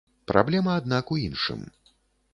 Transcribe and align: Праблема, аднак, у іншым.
Праблема, 0.31 0.71
аднак, 0.81 1.05
у 1.17 1.21
іншым. 1.27 1.61